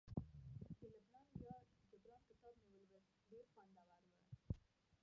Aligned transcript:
د 0.79 0.81
لبنان 0.93 1.27
ویاړ 1.39 1.63
جبران 1.89 2.21
کتاب 2.29 2.55
مې 2.69 2.77
ولوست 2.83 3.17
ډیر 3.29 3.45
خوندور 3.53 3.85
وو 3.91 4.01